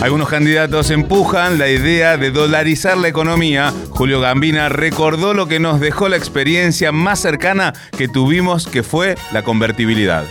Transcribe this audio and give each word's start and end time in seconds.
Algunos 0.00 0.28
candidatos 0.28 0.92
empujan 0.92 1.58
la 1.58 1.68
idea 1.68 2.16
de 2.16 2.30
dolarizar 2.30 2.96
la 2.96 3.08
economía. 3.08 3.72
Julio 3.90 4.20
Gambina 4.20 4.68
recordó 4.68 5.34
lo 5.34 5.48
que 5.48 5.58
nos 5.58 5.80
dejó 5.80 6.08
la 6.08 6.16
experiencia 6.16 6.92
más 6.92 7.18
cercana 7.18 7.72
que 7.96 8.06
tuvimos, 8.06 8.68
que 8.68 8.84
fue 8.84 9.16
la 9.32 9.42
convertibilidad. 9.42 10.24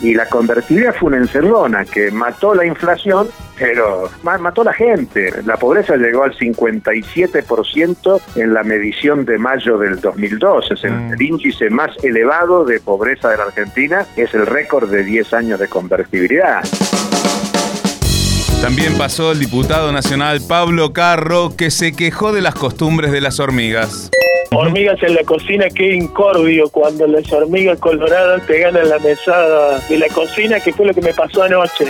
Y 0.00 0.14
la 0.14 0.26
convertibilidad 0.26 0.94
fue 0.94 1.08
una 1.08 1.18
encerrona 1.18 1.84
que 1.84 2.12
mató 2.12 2.54
la 2.54 2.64
inflación, 2.64 3.26
pero 3.58 4.08
mató 4.22 4.62
a 4.62 4.66
la 4.66 4.72
gente. 4.72 5.42
La 5.44 5.56
pobreza 5.56 5.96
llegó 5.96 6.22
al 6.22 6.38
57% 6.38 8.20
en 8.36 8.54
la 8.54 8.62
medición 8.62 9.24
de 9.24 9.38
mayo 9.38 9.76
del 9.76 10.00
2002. 10.00 10.70
Es 10.70 10.84
el, 10.84 10.92
mm. 10.92 11.12
el 11.14 11.22
índice 11.22 11.68
más 11.68 11.90
elevado 12.04 12.64
de 12.64 12.78
pobreza 12.78 13.28
de 13.28 13.38
la 13.38 13.42
Argentina. 13.42 14.06
Es 14.16 14.32
el 14.34 14.46
récord 14.46 14.88
de 14.88 15.02
10 15.02 15.34
años 15.34 15.58
de 15.58 15.66
convertibilidad. 15.66 16.62
También 18.60 18.98
pasó 18.98 19.32
el 19.32 19.38
diputado 19.38 19.90
nacional 19.90 20.42
Pablo 20.46 20.92
Carro, 20.92 21.56
que 21.56 21.70
se 21.70 21.92
quejó 21.92 22.30
de 22.30 22.42
las 22.42 22.54
costumbres 22.54 23.10
de 23.10 23.22
las 23.22 23.40
hormigas. 23.40 24.10
Hormigas 24.52 25.02
en 25.02 25.14
la 25.14 25.24
cocina, 25.24 25.64
qué 25.74 25.94
incordio 25.94 26.68
cuando 26.68 27.06
las 27.06 27.32
hormigas 27.32 27.78
coloradas 27.78 28.46
te 28.46 28.58
ganan 28.58 28.86
la 28.90 28.98
mesada 28.98 29.80
de 29.88 29.98
la 29.98 30.08
cocina, 30.08 30.60
que 30.60 30.74
fue 30.74 30.84
lo 30.84 30.92
que 30.92 31.00
me 31.00 31.14
pasó 31.14 31.42
anoche. 31.42 31.86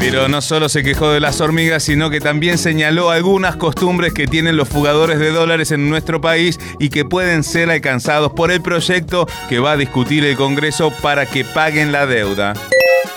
Pero 0.00 0.26
no 0.26 0.40
solo 0.40 0.68
se 0.68 0.82
quejó 0.82 1.12
de 1.12 1.20
las 1.20 1.40
hormigas, 1.40 1.84
sino 1.84 2.10
que 2.10 2.18
también 2.18 2.58
señaló 2.58 3.10
algunas 3.10 3.54
costumbres 3.54 4.12
que 4.12 4.26
tienen 4.26 4.56
los 4.56 4.68
fugadores 4.68 5.20
de 5.20 5.30
dólares 5.30 5.70
en 5.70 5.88
nuestro 5.88 6.20
país 6.20 6.58
y 6.80 6.90
que 6.90 7.04
pueden 7.04 7.44
ser 7.44 7.70
alcanzados 7.70 8.32
por 8.32 8.50
el 8.50 8.60
proyecto 8.60 9.28
que 9.48 9.60
va 9.60 9.72
a 9.72 9.76
discutir 9.76 10.24
el 10.24 10.36
Congreso 10.36 10.92
para 11.00 11.26
que 11.26 11.44
paguen 11.44 11.92
la 11.92 12.06
deuda. 12.06 12.54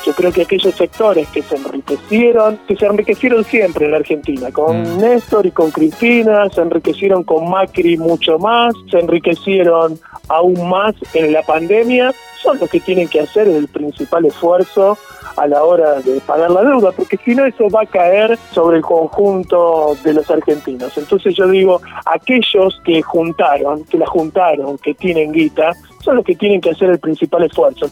Yo 0.06 0.14
creo 0.14 0.32
que 0.32 0.44
aquellos 0.44 0.76
sectores 0.76 1.28
que 1.30 1.42
se 1.42 1.56
enriquecieron, 1.56 2.60
que 2.68 2.76
se 2.76 2.86
enriquecieron 2.86 3.44
siempre 3.44 3.86
en 3.86 3.92
la 3.92 3.98
Argentina, 3.98 4.52
con 4.52 4.84
mm. 4.84 5.02
Néstor 5.02 5.48
y 5.48 5.52
con 5.52 5.72
Cristina, 5.72 6.48
se 6.50 6.62
enriquecieron 6.62 7.24
con 7.24 7.50
Macri 7.50 7.98
mucho 7.98 8.38
más, 8.38 8.76
se 8.92 9.00
enriquecieron 9.00 10.00
aún 10.28 10.70
más 10.70 10.94
en 11.16 11.34
la 11.34 11.42
pandemia, 11.42 12.14
son 12.42 12.60
los 12.60 12.70
que 12.70 12.80
tienen 12.80 13.08
que 13.08 13.22
hacer 13.22 13.48
el 13.48 13.68
principal 13.68 14.26
esfuerzo 14.26 14.96
a 15.38 15.48
la 15.48 15.64
hora 15.64 16.02
de 16.02 16.22
pagar 16.22 16.52
la 16.52 16.64
deuda, 16.64 16.92
porque 16.92 17.18
si 17.18 17.34
no 17.34 17.46
eso 17.46 17.68
va 17.70 17.82
a 17.82 17.86
caer 17.86 18.38
sobre 18.52 18.78
el 18.78 18.84
conjunto 18.84 19.98
de 20.04 20.14
los 20.14 20.30
argentinos. 20.30 20.98
Entonces 20.98 21.36
yo 21.36 21.48
digo, 21.48 21.82
aquellos 22.06 22.80
que 22.86 23.02
juntaron, 23.02 23.84
que 23.86 23.98
la 23.98 24.06
juntaron, 24.06 24.78
que 24.78 24.94
tienen 24.94 25.32
guita, 25.32 25.72
son 26.04 26.18
los 26.18 26.26
que 26.26 26.36
tienen 26.36 26.62
que 26.62 26.70
hacer 26.70 26.90
el 26.90 27.00
principal 27.00 27.44
esfuerzo. 27.44 27.90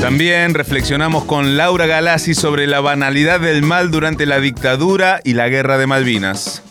También 0.00 0.54
reflexionamos 0.54 1.24
con 1.24 1.58
Laura 1.58 1.84
Galassi 1.84 2.32
sobre 2.32 2.66
la 2.66 2.80
banalidad 2.80 3.38
del 3.38 3.62
mal 3.62 3.90
durante 3.90 4.24
la 4.24 4.40
dictadura 4.40 5.20
y 5.24 5.34
la 5.34 5.48
guerra 5.48 5.76
de 5.76 5.86
Malvinas. 5.86 6.62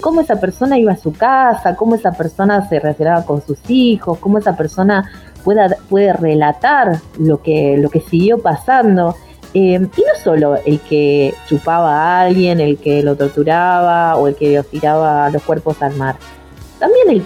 Cómo 0.00 0.22
esa 0.22 0.40
persona 0.40 0.78
iba 0.78 0.92
a 0.92 0.96
su 0.96 1.12
casa, 1.12 1.76
cómo 1.76 1.94
esa 1.94 2.12
persona 2.12 2.66
se 2.66 2.80
relacionaba 2.80 3.26
con 3.26 3.42
sus 3.42 3.58
hijos, 3.68 4.18
cómo 4.18 4.38
esa 4.38 4.56
persona 4.56 5.10
pueda, 5.44 5.76
puede 5.90 6.14
relatar 6.14 7.00
lo 7.18 7.42
que, 7.42 7.76
lo 7.76 7.90
que 7.90 8.00
siguió 8.00 8.38
pasando. 8.38 9.14
Eh, 9.52 9.74
y 9.74 9.78
no 9.78 10.14
solo 10.22 10.56
el 10.64 10.80
que 10.80 11.34
chupaba 11.46 11.94
a 11.94 12.22
alguien, 12.22 12.60
el 12.60 12.78
que 12.78 13.02
lo 13.02 13.14
torturaba 13.14 14.16
o 14.16 14.26
el 14.26 14.36
que 14.36 14.62
tiraba 14.70 15.28
los 15.28 15.42
cuerpos 15.42 15.82
al 15.82 15.94
mar. 15.96 16.16
También 16.78 17.22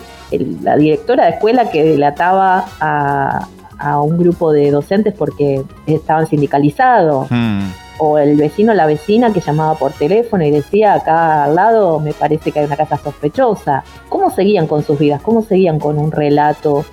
la 0.63 0.77
directora 0.77 1.27
de 1.27 1.31
escuela 1.31 1.71
que 1.71 1.85
delataba 1.85 2.67
a, 2.81 3.49
a 3.79 4.01
un 4.01 4.19
grupo 4.19 4.53
de 4.53 4.71
docentes 4.71 5.15
porque 5.17 5.63
estaban 5.87 6.27
sindicalizados. 6.27 7.29
Hmm. 7.31 7.71
O 8.01 8.17
el 8.17 8.37
vecino 8.37 8.75
la 8.75 8.87
vecina 8.87 9.33
que 9.33 9.41
llamaba 9.41 9.75
por 9.75 9.93
teléfono 9.93 10.45
y 10.45 10.53
decía, 10.53 10.95
acá 10.95 11.45
al 11.45 11.57
lado 11.57 11.99
me 11.99 12.13
parece 12.13 12.53
que 12.53 12.61
hay 12.61 12.67
una 12.67 12.77
casa 12.77 12.97
sospechosa. 12.97 13.83
¿Cómo 14.09 14.31
seguían 14.31 14.69
con 14.69 14.85
sus 14.85 15.01
vidas? 15.01 15.21
¿Cómo 15.21 15.43
seguían 15.43 15.81
con 15.81 15.99
un 15.99 16.13
relato 16.13 16.85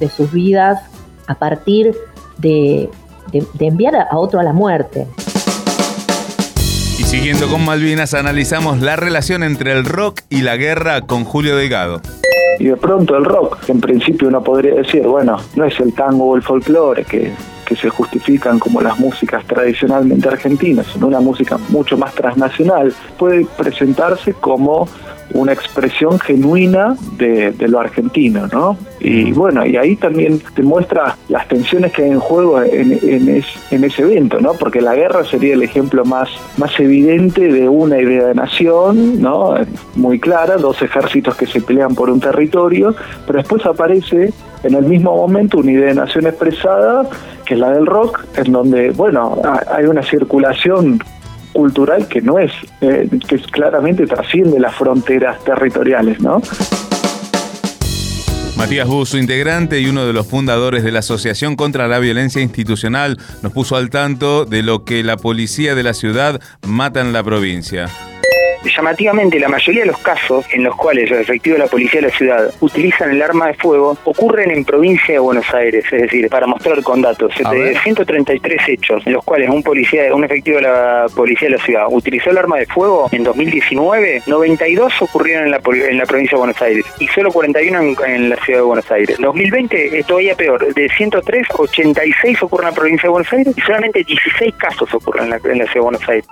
de 0.00 0.08
sus 0.08 0.32
vidas 0.32 0.80
a 1.26 1.34
partir 1.34 1.94
de, 2.38 2.88
de 3.30 3.66
enviar 3.66 3.94
a 3.94 4.16
otro 4.16 4.40
a 4.40 4.42
la 4.42 4.54
muerte? 4.54 5.06
Y 6.96 7.02
siguiendo 7.02 7.48
con 7.48 7.64
Malvinas, 7.64 8.14
analizamos 8.14 8.80
la 8.80 8.96
relación 8.96 9.42
entre 9.42 9.72
el 9.72 9.84
rock 9.84 10.20
y 10.30 10.42
la 10.42 10.56
guerra 10.56 11.02
con 11.02 11.24
Julio 11.24 11.56
Delgado. 11.56 12.00
Y 12.58 12.66
de 12.66 12.76
pronto 12.76 13.16
el 13.16 13.24
rock, 13.24 13.68
en 13.68 13.80
principio 13.80 14.28
uno 14.28 14.42
podría 14.42 14.74
decir, 14.74 15.06
bueno, 15.06 15.38
no 15.56 15.64
es 15.64 15.78
el 15.80 15.92
tango 15.92 16.26
o 16.26 16.36
el 16.36 16.42
folclore 16.42 17.04
que, 17.04 17.32
que 17.64 17.76
se 17.76 17.88
justifican 17.88 18.58
como 18.58 18.80
las 18.80 18.98
músicas 18.98 19.44
tradicionalmente 19.44 20.28
argentinas, 20.28 20.86
sino 20.86 21.08
una 21.08 21.20
música 21.20 21.58
mucho 21.68 21.96
más 21.96 22.14
transnacional, 22.14 22.94
puede 23.18 23.46
presentarse 23.56 24.34
como 24.34 24.88
una 25.34 25.52
expresión 25.52 26.18
genuina 26.20 26.96
de, 27.18 27.52
lo 27.68 27.80
argentino, 27.80 28.46
¿no? 28.46 28.78
Y 29.00 29.32
bueno, 29.32 29.66
y 29.66 29.76
ahí 29.76 29.96
también 29.96 30.40
te 30.54 30.62
muestra 30.62 31.16
las 31.28 31.46
tensiones 31.48 31.92
que 31.92 32.04
hay 32.04 32.10
en 32.10 32.20
juego 32.20 32.62
en, 32.62 32.92
en, 33.02 33.84
ese 33.84 34.02
evento, 34.02 34.40
¿no? 34.40 34.54
Porque 34.54 34.80
la 34.80 34.94
guerra 34.94 35.24
sería 35.24 35.54
el 35.54 35.62
ejemplo 35.62 36.04
más, 36.04 36.28
más 36.56 36.78
evidente 36.78 37.52
de 37.52 37.68
una 37.68 38.00
idea 38.00 38.28
de 38.28 38.34
nación, 38.34 39.20
¿no? 39.20 39.54
Muy 39.96 40.20
clara, 40.20 40.56
dos 40.56 40.80
ejércitos 40.80 41.36
que 41.36 41.46
se 41.46 41.60
pelean 41.60 41.94
por 41.94 42.08
un 42.10 42.20
territorio, 42.20 42.94
pero 43.26 43.38
después 43.38 43.66
aparece 43.66 44.32
en 44.62 44.74
el 44.74 44.84
mismo 44.84 45.16
momento 45.16 45.58
una 45.58 45.72
idea 45.72 45.88
de 45.88 45.94
nación 45.94 46.26
expresada, 46.26 47.08
que 47.44 47.54
es 47.54 47.60
la 47.60 47.70
del 47.72 47.86
rock, 47.86 48.24
en 48.36 48.52
donde, 48.52 48.90
bueno, 48.90 49.42
hay 49.70 49.84
una 49.84 50.02
circulación 50.02 51.00
cultural 51.54 52.06
que 52.08 52.20
no 52.20 52.38
es, 52.38 52.52
eh, 52.82 53.08
que 53.26 53.38
claramente 53.38 54.06
trasciende 54.06 54.60
las 54.60 54.74
fronteras 54.74 55.42
territoriales, 55.44 56.20
¿no? 56.20 56.42
Matías 58.56 58.86
Buzo, 58.86 59.18
integrante 59.18 59.80
y 59.80 59.86
uno 59.86 60.06
de 60.06 60.12
los 60.12 60.28
fundadores 60.28 60.84
de 60.84 60.92
la 60.92 61.00
Asociación 61.00 61.56
contra 61.56 61.88
la 61.88 61.98
Violencia 61.98 62.40
Institucional, 62.40 63.18
nos 63.42 63.52
puso 63.52 63.74
al 63.76 63.90
tanto 63.90 64.44
de 64.44 64.62
lo 64.62 64.84
que 64.84 65.02
la 65.02 65.16
policía 65.16 65.74
de 65.74 65.82
la 65.82 65.92
ciudad 65.92 66.40
mata 66.66 67.00
en 67.00 67.12
la 67.12 67.24
provincia. 67.24 67.88
Llamativamente, 68.64 69.38
la 69.38 69.48
mayoría 69.48 69.82
de 69.82 69.88
los 69.88 69.98
casos 69.98 70.46
en 70.52 70.64
los 70.64 70.74
cuales 70.76 71.10
los 71.10 71.20
efectivos 71.20 71.58
de 71.58 71.64
la 71.64 71.70
policía 71.70 72.00
de 72.00 72.08
la 72.08 72.14
ciudad 72.14 72.54
utilizan 72.60 73.10
el 73.10 73.22
arma 73.22 73.48
de 73.48 73.54
fuego 73.54 73.96
ocurren 74.04 74.50
en 74.50 74.64
provincia 74.64 75.14
de 75.14 75.18
Buenos 75.18 75.52
Aires, 75.52 75.84
es 75.92 76.02
decir, 76.02 76.28
para 76.28 76.46
mostrar 76.46 76.82
con 76.82 77.02
datos, 77.02 77.32
de 77.50 77.78
133 77.82 78.68
hechos 78.68 79.06
en 79.06 79.12
los 79.12 79.24
cuales 79.24 79.50
un 79.50 79.62
policía, 79.62 80.14
un 80.14 80.24
efectivo 80.24 80.56
de 80.56 80.62
la 80.62 81.06
policía 81.14 81.48
de 81.48 81.56
la 81.56 81.64
ciudad 81.64 81.86
utilizó 81.90 82.30
el 82.30 82.38
arma 82.38 82.58
de 82.58 82.66
fuego 82.66 83.08
en 83.12 83.24
2019, 83.24 84.22
92 84.26 85.02
ocurrieron 85.02 85.44
en 85.44 85.50
la, 85.50 85.60
en 85.88 85.98
la 85.98 86.06
provincia 86.06 86.36
de 86.36 86.40
Buenos 86.40 86.62
Aires 86.62 86.84
y 86.98 87.06
solo 87.08 87.30
41 87.30 87.94
en, 88.06 88.30
la 88.30 88.36
ciudad 88.36 88.60
de 88.60 88.64
Buenos 88.64 88.90
Aires. 88.90 89.18
2020 89.18 89.98
es 89.98 90.06
todavía 90.06 90.34
peor, 90.34 90.72
de 90.72 90.88
103, 90.88 91.46
86 91.56 92.42
ocurren 92.42 92.68
en 92.68 92.74
la 92.74 92.76
provincia 92.76 93.02
de 93.08 93.10
Buenos 93.10 93.32
Aires 93.32 93.54
y 93.56 93.60
solamente 93.60 94.04
16 94.04 94.54
casos 94.56 94.92
ocurren 94.94 95.24
en 95.24 95.30
la, 95.30 95.36
en 95.36 95.58
la 95.58 95.64
ciudad 95.64 95.74
de 95.74 95.80
Buenos 95.80 96.08
Aires. 96.08 96.26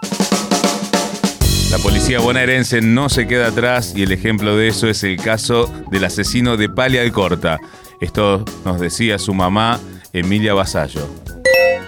La 1.72 1.78
policía 1.78 2.20
bonaerense 2.20 2.82
no 2.82 3.08
se 3.08 3.26
queda 3.26 3.46
atrás 3.46 3.94
y 3.96 4.02
el 4.02 4.12
ejemplo 4.12 4.58
de 4.58 4.68
eso 4.68 4.88
es 4.88 5.02
el 5.04 5.16
caso 5.16 5.72
del 5.90 6.04
asesino 6.04 6.58
de 6.58 6.68
Palia 6.68 7.00
Alcorta. 7.00 7.58
Esto 7.98 8.44
nos 8.66 8.78
decía 8.78 9.18
su 9.18 9.32
mamá, 9.32 9.80
Emilia 10.12 10.52
Basallo. 10.52 11.00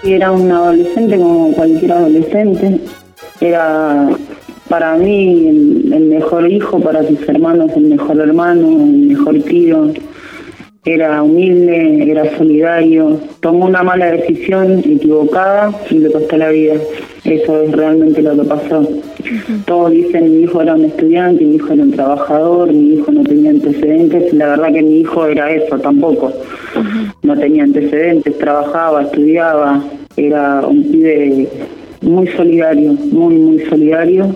Era 0.03 0.31
un 0.31 0.51
adolescente 0.51 1.17
como 1.17 1.53
cualquier 1.53 1.91
adolescente. 1.91 2.79
Era 3.39 4.09
para 4.69 4.95
mí 4.95 5.49
el, 5.93 6.05
mejor 6.07 6.49
hijo, 6.49 6.79
para 6.79 7.07
sus 7.07 7.21
hermanos 7.29 7.69
el 7.75 7.83
mejor 7.83 8.19
hermano, 8.19 8.67
el 8.67 9.07
mejor 9.09 9.39
tío. 9.43 9.93
Era 10.83 11.21
humilde, 11.21 12.09
era 12.09 12.35
solidario. 12.39 13.19
Tomó 13.39 13.67
una 13.67 13.83
mala 13.83 14.07
decisión 14.07 14.79
equivocada 14.79 15.71
y 15.91 15.99
le 15.99 16.11
costó 16.11 16.37
la 16.37 16.49
vida. 16.49 16.73
Eso 17.25 17.61
es 17.63 17.71
realmente 17.71 18.21
lo 18.21 18.35
que 18.35 18.43
pasó. 18.43 18.87
Todos 19.65 19.91
dicen 19.91 20.31
mi 20.31 20.43
hijo 20.43 20.61
era 20.61 20.75
un 20.75 20.85
estudiante, 20.85 21.43
mi 21.43 21.55
hijo 21.55 21.73
era 21.73 21.81
un 21.81 21.91
trabajador, 21.91 22.71
mi 22.71 22.93
hijo 22.93 23.11
no 23.11 23.23
tenía 23.23 23.49
antecedentes. 23.49 24.31
La 24.33 24.49
verdad 24.49 24.71
que 24.71 24.83
mi 24.83 24.99
hijo 24.99 25.25
era 25.25 25.51
eso 25.51 25.79
tampoco. 25.79 26.31
No 27.23 27.37
tenía 27.37 27.63
antecedentes, 27.63 28.37
trabajaba, 28.37 29.01
estudiaba, 29.03 29.83
era 30.15 30.61
un 30.67 30.83
pibe 30.83 31.49
muy 32.01 32.27
solidario, 32.27 32.93
muy, 32.93 33.35
muy 33.35 33.59
solidario. 33.65 34.27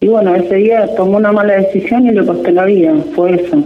Y 0.00 0.08
bueno, 0.08 0.34
ese 0.34 0.56
día 0.56 0.92
tomó 0.96 1.18
una 1.18 1.30
mala 1.30 1.54
decisión 1.54 2.06
y 2.06 2.10
le 2.10 2.26
costó 2.26 2.50
la 2.50 2.64
vida, 2.64 2.92
fue 3.14 3.34
eso. 3.36 3.62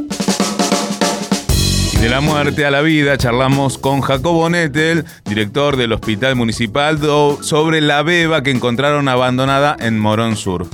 De 2.06 2.12
la 2.12 2.20
muerte 2.20 2.64
a 2.64 2.70
la 2.70 2.82
vida 2.82 3.18
charlamos 3.18 3.78
con 3.78 4.00
Jacobo 4.00 4.48
Nettel, 4.48 5.04
director 5.24 5.74
del 5.74 5.92
Hospital 5.92 6.36
Municipal, 6.36 7.00
sobre 7.40 7.80
la 7.80 8.04
beba 8.04 8.44
que 8.44 8.52
encontraron 8.52 9.08
abandonada 9.08 9.76
en 9.80 9.98
Morón 9.98 10.36
Sur. 10.36 10.68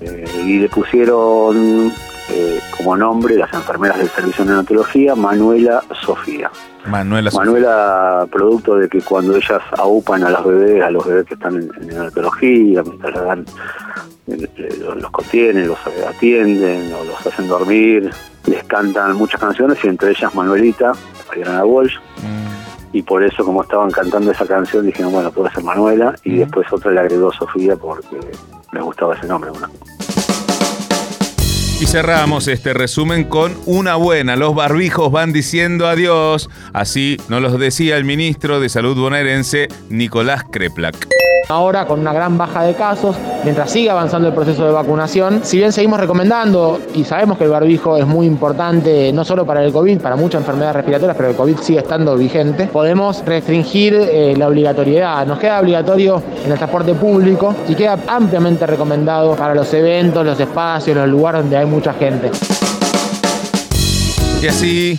Eh, 0.00 0.24
y 0.44 0.60
le 0.60 0.68
pusieron 0.68 1.92
eh, 2.30 2.60
como 2.76 2.96
nombre 2.96 3.34
las 3.34 3.52
enfermeras 3.54 3.98
del 3.98 4.08
servicio 4.08 4.44
de 4.44 4.50
neonatología, 4.50 5.16
Manuela 5.16 5.82
Sofía. 6.06 6.48
Manuela, 6.86 7.32
Manuela, 7.34 8.28
producto 8.30 8.76
de 8.76 8.88
que 8.88 9.00
cuando 9.00 9.34
ellas 9.34 9.60
aupan 9.76 10.22
a 10.22 10.30
los 10.30 10.44
bebés, 10.44 10.84
a 10.84 10.92
los 10.92 11.04
bebés 11.04 11.26
que 11.26 11.34
están 11.34 11.56
en, 11.56 11.88
neonatología, 11.88 12.84
mientras 12.84 13.14
dan, 13.14 13.44
eh, 14.28 14.78
los 14.78 15.10
contienen, 15.10 15.66
los 15.66 15.78
atienden 16.08 16.92
o 16.92 17.02
los 17.02 17.26
hacen 17.26 17.48
dormir, 17.48 18.12
cantan 18.68 19.16
muchas 19.16 19.40
canciones 19.40 19.78
y 19.82 19.88
entre 19.88 20.10
ellas 20.10 20.34
Manuelita, 20.34 20.92
Adriana 21.28 21.64
Walsh. 21.64 21.96
Mm. 21.96 22.96
Y 22.96 23.02
por 23.02 23.22
eso, 23.22 23.44
como 23.44 23.62
estaban 23.62 23.90
cantando 23.90 24.30
esa 24.30 24.46
canción, 24.46 24.86
dijeron, 24.86 25.12
bueno, 25.12 25.30
puede 25.30 25.50
ser 25.50 25.64
Manuela. 25.64 26.14
Y 26.24 26.30
mm. 26.32 26.38
después 26.38 26.72
otra 26.72 26.90
le 26.92 27.00
agregó 27.00 27.32
Sofía 27.32 27.76
porque 27.76 28.16
les 28.72 28.82
gustaba 28.82 29.14
ese 29.14 29.26
nombre. 29.26 29.50
Una. 29.50 29.68
Y 31.80 31.86
cerramos 31.86 32.48
este 32.48 32.74
resumen 32.74 33.24
con 33.24 33.56
una 33.64 33.94
buena. 33.94 34.34
Los 34.34 34.54
barbijos 34.54 35.12
van 35.12 35.32
diciendo 35.32 35.86
adiós. 35.86 36.50
Así 36.72 37.18
nos 37.28 37.40
los 37.40 37.58
decía 37.58 37.96
el 37.96 38.04
ministro 38.04 38.58
de 38.58 38.68
Salud 38.68 38.98
bonaerense, 38.98 39.68
Nicolás 39.88 40.44
Kreplak. 40.50 41.17
Ahora 41.50 41.86
con 41.86 42.00
una 42.00 42.12
gran 42.12 42.36
baja 42.36 42.62
de 42.62 42.74
casos, 42.74 43.16
mientras 43.42 43.70
sigue 43.70 43.88
avanzando 43.88 44.28
el 44.28 44.34
proceso 44.34 44.66
de 44.66 44.70
vacunación, 44.70 45.40
si 45.42 45.56
bien 45.56 45.72
seguimos 45.72 45.98
recomendando 45.98 46.78
y 46.94 47.04
sabemos 47.04 47.38
que 47.38 47.44
el 47.44 47.50
barbijo 47.50 47.96
es 47.96 48.06
muy 48.06 48.26
importante 48.26 49.10
no 49.14 49.24
solo 49.24 49.46
para 49.46 49.64
el 49.64 49.72
COVID, 49.72 49.98
para 49.98 50.14
muchas 50.14 50.42
enfermedades 50.42 50.76
respiratorias, 50.76 51.16
pero 51.16 51.30
el 51.30 51.36
COVID 51.36 51.56
sigue 51.56 51.78
estando 51.78 52.14
vigente, 52.16 52.66
podemos 52.66 53.24
restringir 53.24 53.94
eh, 53.94 54.34
la 54.36 54.46
obligatoriedad. 54.46 55.26
Nos 55.26 55.38
queda 55.38 55.60
obligatorio 55.60 56.22
en 56.44 56.52
el 56.52 56.58
transporte 56.58 56.92
público 56.92 57.54
y 57.66 57.74
queda 57.74 57.98
ampliamente 58.06 58.66
recomendado 58.66 59.34
para 59.34 59.54
los 59.54 59.72
eventos, 59.72 60.26
los 60.26 60.38
espacios, 60.38 60.94
los 60.94 61.08
lugares 61.08 61.40
donde 61.40 61.56
hay 61.56 61.66
mucha 61.66 61.94
gente. 61.94 62.30
Y 64.42 64.46
así 64.46 64.98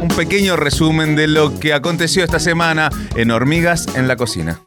un 0.00 0.08
pequeño 0.08 0.56
resumen 0.56 1.14
de 1.14 1.28
lo 1.28 1.58
que 1.58 1.74
aconteció 1.74 2.24
esta 2.24 2.38
semana 2.38 2.88
en 3.16 3.30
Hormigas 3.30 3.86
en 3.96 4.08
la 4.08 4.16
Cocina. 4.16 4.60